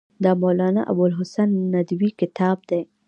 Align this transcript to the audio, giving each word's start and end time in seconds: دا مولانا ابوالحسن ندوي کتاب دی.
دا 0.23 0.31
مولانا 0.41 0.81
ابوالحسن 0.91 1.49
ندوي 1.73 2.09
کتاب 2.19 2.57
دی. 2.69 2.81